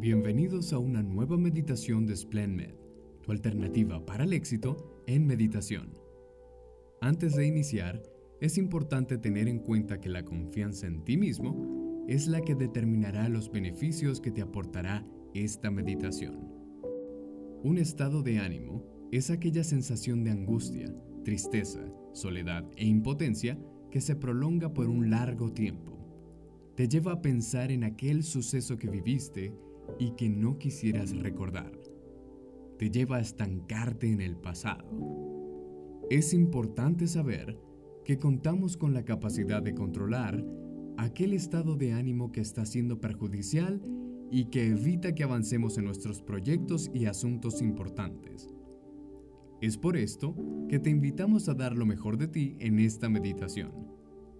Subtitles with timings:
[0.00, 2.72] Bienvenidos a una nueva meditación de SplendMed,
[3.20, 5.94] tu alternativa para el éxito en meditación.
[7.02, 8.02] Antes de iniciar,
[8.40, 13.28] es importante tener en cuenta que la confianza en ti mismo es la que determinará
[13.28, 16.50] los beneficios que te aportará esta meditación.
[17.62, 18.82] Un estado de ánimo
[19.12, 20.94] es aquella sensación de angustia,
[21.24, 23.58] tristeza, soledad e impotencia
[23.90, 25.98] que se prolonga por un largo tiempo.
[26.74, 29.52] Te lleva a pensar en aquel suceso que viviste
[29.98, 31.72] y que no quisieras recordar.
[32.78, 34.84] Te lleva a estancarte en el pasado.
[36.10, 37.58] Es importante saber
[38.04, 40.44] que contamos con la capacidad de controlar
[40.96, 43.80] aquel estado de ánimo que está siendo perjudicial
[44.30, 48.48] y que evita que avancemos en nuestros proyectos y asuntos importantes.
[49.60, 50.34] Es por esto
[50.68, 53.72] que te invitamos a dar lo mejor de ti en esta meditación,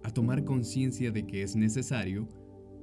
[0.03, 2.27] a tomar conciencia de que es necesario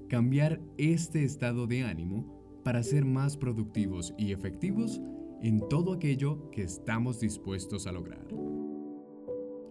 [0.08, 2.37] cambiar este estado de ánimo
[2.68, 5.00] para ser más productivos y efectivos
[5.40, 8.28] en todo aquello que estamos dispuestos a lograr.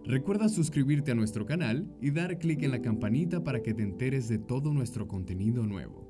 [0.02, 4.26] Recuerda suscribirte a nuestro canal y dar clic en la campanita para que te enteres
[4.28, 6.08] de todo nuestro contenido nuevo.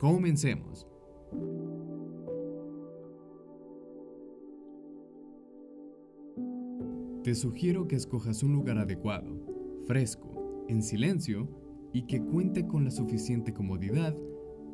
[0.00, 0.88] Comencemos.
[7.28, 9.28] Te sugiero que escojas un lugar adecuado,
[9.84, 11.46] fresco, en silencio
[11.92, 14.16] y que cuente con la suficiente comodidad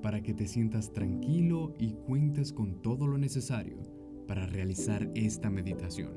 [0.02, 3.78] para que te sientas tranquilo y cuentes con todo lo necesario
[4.28, 6.12] para realizar esta meditación.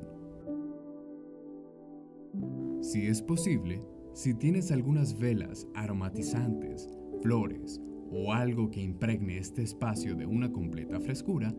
[2.82, 3.82] Si es posible,
[4.14, 6.88] si tienes algunas velas aromatizantes,
[7.20, 7.80] flores
[8.12, 11.52] o algo que impregne este espacio de una completa frescura,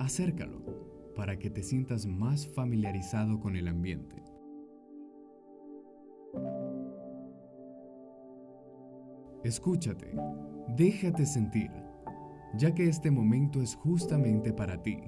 [0.00, 4.22] acércalo para que te sientas más familiarizado con el ambiente.
[9.44, 10.16] Escúchate,
[10.76, 11.70] déjate sentir,
[12.56, 14.98] ya que este momento es justamente para ti.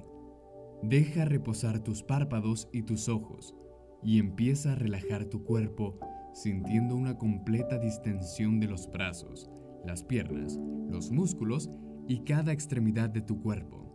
[0.83, 3.55] Deja reposar tus párpados y tus ojos
[4.03, 5.99] y empieza a relajar tu cuerpo
[6.33, 9.49] sintiendo una completa distensión de los brazos,
[9.83, 11.71] las piernas, los músculos
[12.07, 13.86] y cada extremidad de tu cuerpo.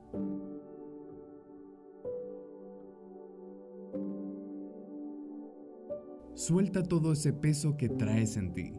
[6.35, 8.73] Suelta todo ese peso que traes en ti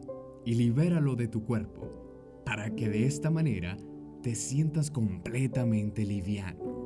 [0.44, 3.76] y libéralo de tu cuerpo para que de esta manera
[4.22, 6.84] te sientas completamente liviano.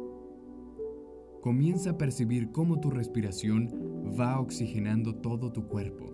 [1.41, 3.71] Comienza a percibir cómo tu respiración
[4.19, 6.13] va oxigenando todo tu cuerpo,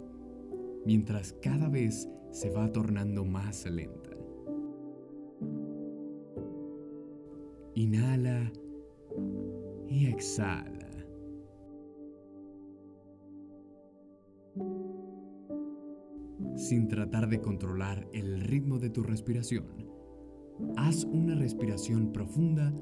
[0.85, 4.11] mientras cada vez se va tornando más lenta.
[7.75, 8.53] Inhala
[9.89, 10.84] y exhala.
[16.65, 19.67] Sin tratar de controlar el ritmo de tu respiración.
[20.77, 22.73] Haz una respiración profunda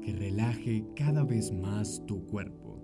[0.00, 2.80] que relaje cada vez más tu cuerpo.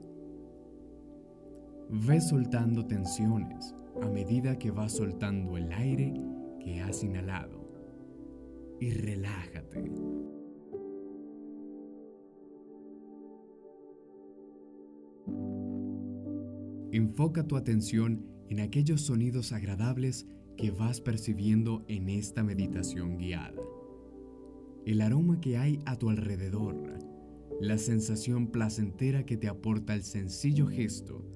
[1.88, 6.12] Ve soltando tensiones a medida que vas soltando el aire
[6.60, 7.62] que has inhalado.
[8.78, 9.90] Y relájate.
[16.92, 20.26] Enfoca tu atención en aquellos sonidos agradables
[20.62, 23.60] que vas percibiendo en esta meditación guiada.
[24.86, 26.76] El aroma que hay a tu alrededor,
[27.60, 31.26] la sensación placentera que te aporta el sencillo gesto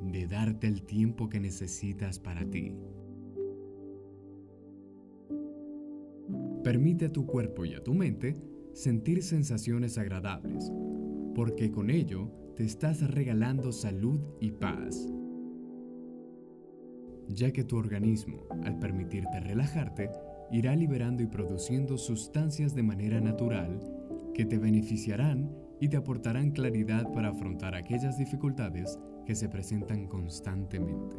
[0.00, 2.74] de darte el tiempo que necesitas para ti.
[6.62, 8.34] Permite a tu cuerpo y a tu mente
[8.72, 10.72] sentir sensaciones agradables,
[11.34, 15.06] porque con ello te estás regalando salud y paz
[17.28, 20.10] ya que tu organismo, al permitirte relajarte,
[20.50, 23.80] irá liberando y produciendo sustancias de manera natural
[24.34, 31.16] que te beneficiarán y te aportarán claridad para afrontar aquellas dificultades que se presentan constantemente.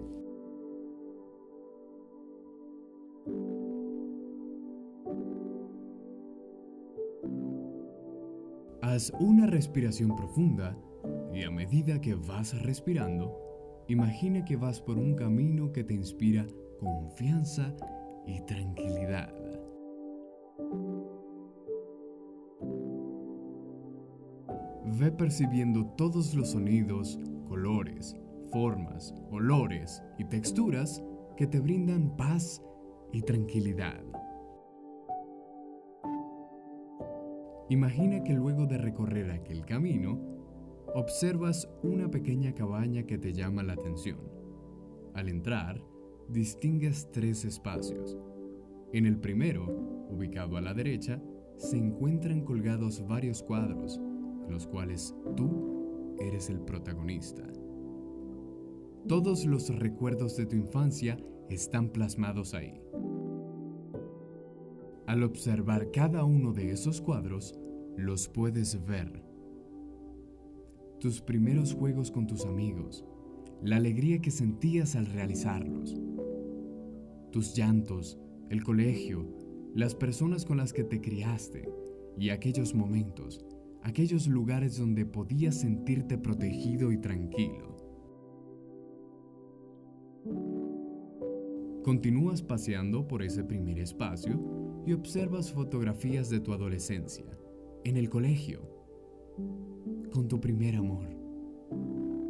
[8.82, 10.78] Haz una respiración profunda
[11.34, 13.55] y a medida que vas respirando,
[13.88, 16.48] Imagina que vas por un camino que te inspira
[16.80, 17.72] confianza
[18.26, 19.32] y tranquilidad.
[24.98, 28.18] Ve percibiendo todos los sonidos, colores,
[28.52, 31.04] formas, olores y texturas
[31.38, 32.64] que te brindan paz
[33.12, 34.02] y tranquilidad.
[37.70, 40.20] Imagina que luego de recorrer aquel camino,
[40.96, 44.18] observas una pequeña cabaña que te llama la atención.
[45.14, 45.84] Al entrar,
[46.30, 48.18] distingues tres espacios.
[48.94, 49.66] En el primero,
[50.10, 51.22] ubicado a la derecha,
[51.58, 53.98] se encuentran colgados varios cuadros,
[54.46, 57.44] en los cuales tú eres el protagonista.
[59.06, 61.18] Todos los recuerdos de tu infancia
[61.50, 62.82] están plasmados ahí.
[65.08, 67.60] Al observar cada uno de esos cuadros,
[67.98, 69.25] los puedes ver.
[71.00, 73.06] Tus primeros juegos con tus amigos,
[73.62, 76.02] la alegría que sentías al realizarlos,
[77.32, 78.18] tus llantos,
[78.50, 79.28] el colegio,
[79.76, 81.70] las personas con las que te criaste
[82.18, 83.46] y aquellos momentos,
[83.84, 87.76] aquellos lugares donde podías sentirte protegido y tranquilo.
[91.84, 97.38] Continúas paseando por ese primer espacio y observas fotografías de tu adolescencia,
[97.84, 98.62] en el colegio,
[100.16, 101.10] con tu primer amor,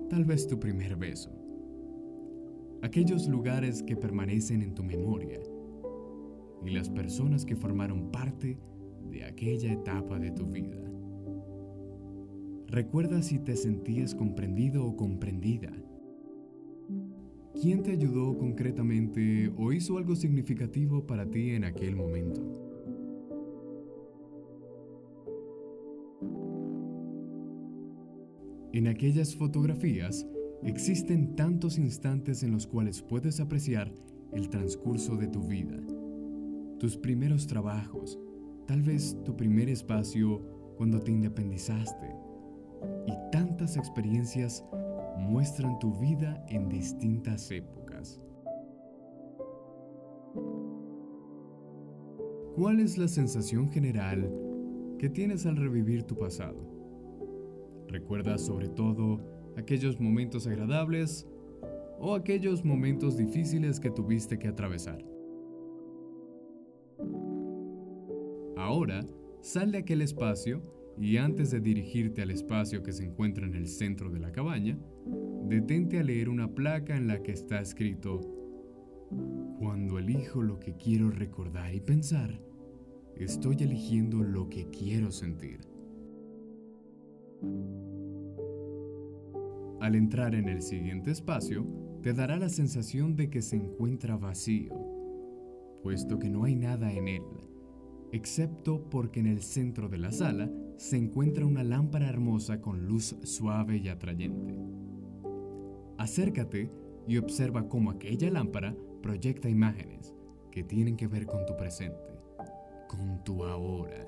[0.10, 1.30] tal vez tu primer beso.
[2.82, 5.40] Aquellos lugares que permanecen en tu memoria
[6.66, 8.58] y las personas que formaron parte
[9.12, 10.82] de aquella etapa de tu vida.
[12.70, 15.72] Recuerda si te sentías comprendido o comprendida.
[17.62, 22.65] ¿Quién te ayudó concretamente o hizo algo significativo para ti en aquel momento?
[28.75, 30.27] En aquellas fotografías
[30.62, 33.92] existen tantos instantes en los cuales puedes apreciar
[34.33, 35.80] el transcurso de tu vida
[36.77, 38.19] tus primeros trabajos,
[38.68, 40.42] tal vez tu primer espacio
[40.77, 42.16] cuando te independizaste.
[43.07, 44.63] Y tantas experiencias
[45.18, 48.21] muestran tu vida en distintas épocas.
[52.56, 54.30] ¿Cuál es la sensación general
[55.00, 56.75] que tienes al revivir tu pasado?
[57.88, 59.20] ¿Recuerdas sobre todo
[59.58, 61.28] aquellos momentos agradables
[62.00, 65.04] o aquellos momentos difíciles que tuviste que atravesar?
[68.58, 69.06] Ahora,
[69.42, 70.62] sal de aquel espacio
[70.98, 74.78] y antes de dirigirte al espacio que se encuentra en el centro de la cabaña,
[75.48, 78.22] detente a leer una placa en la que está escrito,
[79.60, 82.42] Cuando elijo lo que quiero recordar y pensar,
[83.16, 85.75] estoy eligiendo lo que quiero sentir.
[89.80, 91.66] Al entrar en el siguiente espacio,
[92.02, 94.74] te dará la sensación de que se encuentra vacío,
[95.84, 97.24] puesto que no hay nada en él
[98.16, 103.16] excepto porque en el centro de la sala se encuentra una lámpara hermosa con luz
[103.24, 104.58] suave y atrayente.
[105.98, 106.70] Acércate
[107.08, 110.14] y observa cómo aquella lámpara proyecta imágenes
[110.52, 112.20] que tienen que ver con tu presente,
[112.88, 114.06] con tu ahora.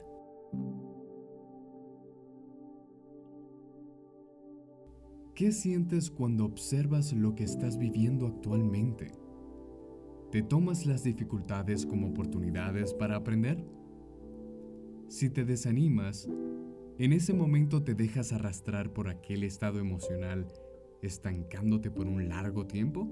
[5.37, 9.11] ¿Qué sientes cuando observas lo que estás viviendo actualmente?
[10.31, 13.63] ¿Te tomas las dificultades como oportunidades para aprender?
[15.09, 16.27] Si te desanimas,
[16.97, 20.51] en ese momento te dejas arrastrar por aquel estado emocional
[21.03, 23.07] estancándote por un largo tiempo?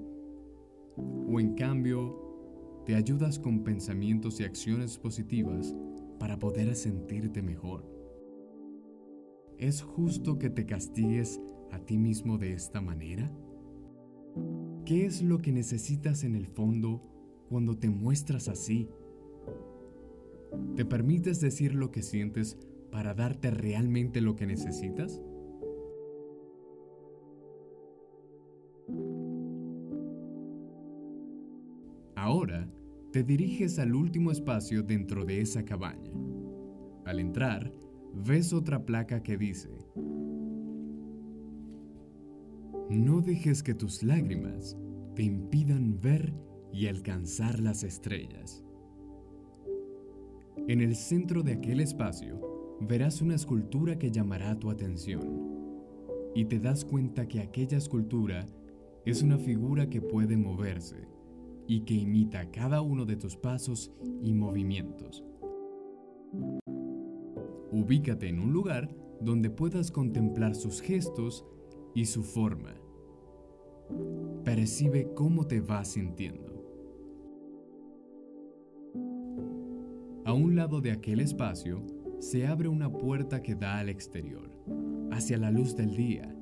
[0.96, 5.76] ¿O en cambio, te ayudas con pensamientos y acciones positivas
[6.18, 7.88] para poder sentirte mejor?
[9.58, 11.40] ¿Es justo que te castigues
[11.72, 13.30] a ti mismo de esta manera?
[14.84, 17.02] ¿Qué es lo que necesitas en el fondo
[17.48, 18.88] cuando te muestras así?
[20.76, 22.58] ¿Te permites decir lo que sientes
[22.90, 25.20] para darte realmente lo que necesitas?
[32.14, 32.68] Ahora
[33.12, 36.12] te diriges al último espacio dentro de esa cabaña.
[37.04, 37.72] Al entrar,
[38.14, 39.70] ves otra placa que dice,
[42.88, 44.76] No dejes que tus lágrimas
[45.16, 46.32] te impidan ver
[46.72, 48.64] y alcanzar las estrellas.
[50.68, 55.56] En el centro de aquel espacio verás una escultura que llamará tu atención
[56.34, 58.46] y te das cuenta que aquella escultura
[59.04, 61.08] es una figura que puede moverse
[61.66, 63.90] y que imita cada uno de tus pasos
[64.22, 65.24] y movimientos.
[67.72, 71.44] Ubícate en un lugar donde puedas contemplar sus gestos
[71.96, 72.74] y su forma.
[74.44, 76.62] Percibe cómo te vas sintiendo.
[80.26, 81.82] A un lado de aquel espacio
[82.18, 84.50] se abre una puerta que da al exterior,
[85.10, 86.36] hacia la luz del día,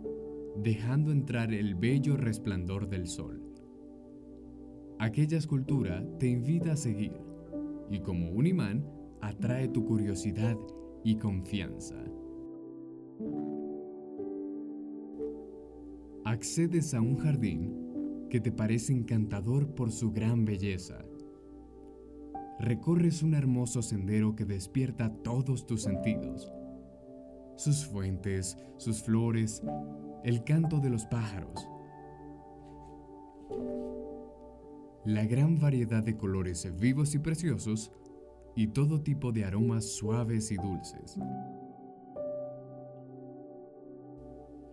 [0.56, 3.40] dejando entrar el bello resplandor del sol.
[4.99, 7.16] Aquella escultura te invita a seguir
[7.88, 8.84] y como un imán
[9.20, 10.56] atrae tu curiosidad
[11.04, 12.02] y confianza.
[16.24, 21.04] Accedes a un jardín que te parece encantador por su gran belleza.
[22.58, 26.50] Recorres un hermoso sendero que despierta todos tus sentidos.
[27.56, 29.62] Sus fuentes, sus flores,
[30.24, 31.68] el canto de los pájaros.
[35.04, 37.92] La gran variedad de colores vivos y preciosos
[38.56, 41.18] y todo tipo de aromas suaves y dulces.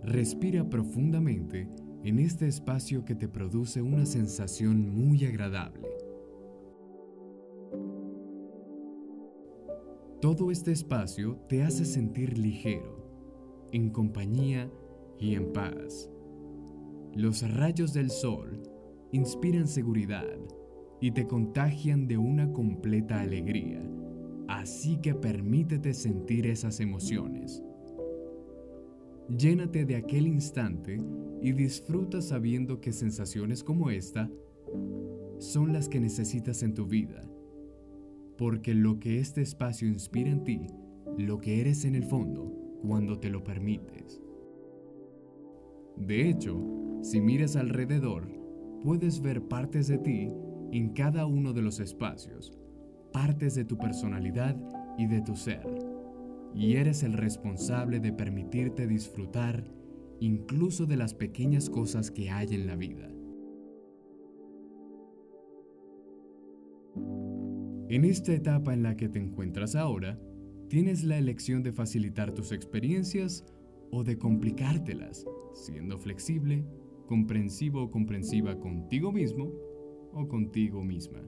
[0.03, 1.70] Respira profundamente
[2.03, 5.88] en este espacio que te produce una sensación muy agradable.
[10.20, 14.72] Todo este espacio te hace sentir ligero, en compañía
[15.20, 16.10] y en paz.
[17.13, 18.63] Los rayos del sol
[19.12, 20.25] inspiran seguridad
[21.00, 23.84] y te contagian de una completa alegría,
[24.48, 27.63] así que permítete sentir esas emociones.
[29.30, 30.98] Llénate de aquel instante
[31.42, 34.30] y disfruta sabiendo que sensaciones como esta
[35.40, 37.22] son las que necesitas en tu vida,
[38.38, 40.68] porque lo que este espacio inspira en ti,
[41.18, 42.51] lo que eres en el fondo,
[42.82, 44.22] cuando te lo permites.
[45.98, 46.60] De hecho,
[47.01, 48.28] si miras alrededor,
[48.84, 50.30] puedes ver partes de ti
[50.72, 52.58] en cada uno de los espacios,
[53.13, 54.56] partes de tu personalidad
[54.98, 55.91] y de tu ser
[56.53, 59.63] y eres el responsable de permitirte disfrutar
[60.20, 63.10] incluso de las pequeñas cosas que hay en la vida.
[67.89, 70.17] En esta etapa en la que te encuentras ahora,
[70.70, 73.46] tienes la elección de facilitar tus experiencias
[73.91, 76.65] o de complicártelas, siendo flexible,
[77.08, 79.51] comprensivo o comprensiva contigo mismo
[80.13, 81.22] o contigo misma.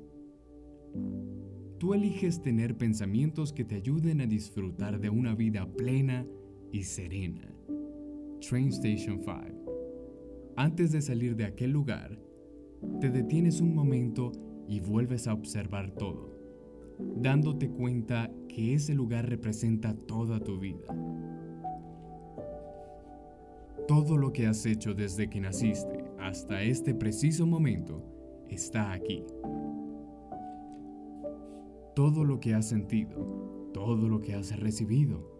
[1.84, 6.26] Tú eliges tener pensamientos que te ayuden a disfrutar de una vida plena
[6.72, 7.54] y serena.
[8.40, 10.54] Train Station 5.
[10.56, 12.18] Antes de salir de aquel lugar,
[13.02, 14.32] te detienes un momento
[14.66, 16.34] y vuelves a observar todo,
[17.18, 20.88] dándote cuenta que ese lugar representa toda tu vida.
[23.90, 28.02] Todo lo que has hecho desde que naciste hasta este preciso momento
[28.48, 29.26] está aquí.
[31.96, 35.32] Todo lo que has sentido, todo lo que has recibido,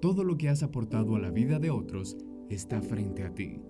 [0.00, 2.16] todo lo que has aportado a la vida de otros
[2.48, 3.60] está frente a ti.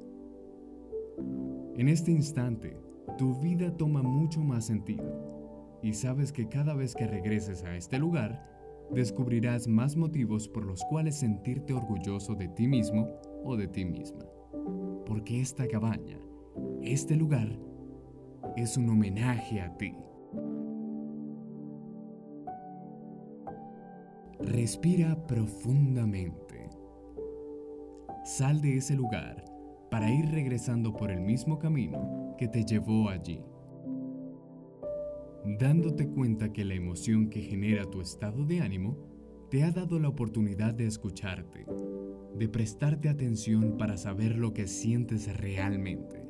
[1.77, 2.77] En este instante,
[3.19, 7.99] tu vida toma mucho más sentido y sabes que cada vez que regreses a este
[7.99, 8.47] lugar,
[8.93, 13.09] descubrirás más motivos por los cuales sentirte orgulloso de ti mismo
[13.45, 14.25] o de ti misma.
[15.05, 16.19] Porque esta cabaña,
[16.83, 17.59] este lugar,
[18.57, 19.97] es un homenaje a ti.
[24.43, 26.71] Respira profundamente.
[28.25, 29.45] Sal de ese lugar
[29.91, 33.43] para ir regresando por el mismo camino que te llevó allí.
[35.59, 38.97] Dándote cuenta que la emoción que genera tu estado de ánimo
[39.51, 41.67] te ha dado la oportunidad de escucharte,
[42.35, 46.25] de prestarte atención para saber lo que sientes realmente.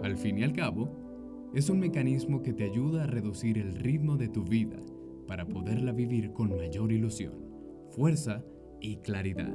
[0.00, 4.16] Al fin y al cabo, es un mecanismo que te ayuda a reducir el ritmo
[4.16, 4.78] de tu vida
[5.28, 7.34] para poderla vivir con mayor ilusión,
[7.90, 8.42] fuerza
[8.80, 9.54] y claridad.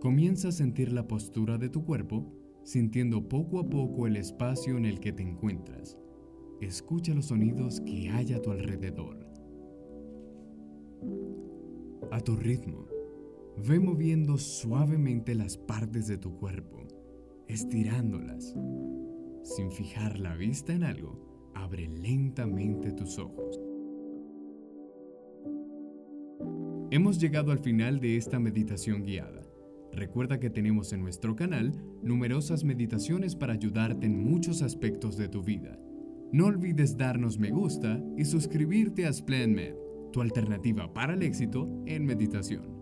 [0.00, 2.32] Comienza a sentir la postura de tu cuerpo,
[2.62, 5.98] sintiendo poco a poco el espacio en el que te encuentras.
[6.60, 9.26] Escucha los sonidos que hay a tu alrededor.
[12.12, 12.86] A tu ritmo,
[13.56, 16.86] ve moviendo suavemente las partes de tu cuerpo,
[17.48, 18.54] estirándolas,
[19.42, 23.60] sin fijar la vista en algo, abre lentamente tus ojos.
[26.90, 29.42] Hemos llegado al final de esta meditación guiada.
[29.92, 31.72] Recuerda que tenemos en nuestro canal
[32.02, 35.78] numerosas meditaciones para ayudarte en muchos aspectos de tu vida.
[36.32, 39.74] No olvides darnos me gusta y suscribirte a SplendMed,
[40.12, 42.81] tu alternativa para el éxito en meditación.